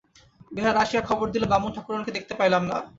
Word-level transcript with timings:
বেহারা 0.51 0.79
আসিয়া 0.81 1.01
খবর 1.09 1.27
দিল, 1.29 1.43
বামুন-ঠাকরুনকে 1.45 2.11
দেখিতে 2.11 2.33
পাইলাম 2.39 2.63
না। 2.65 2.77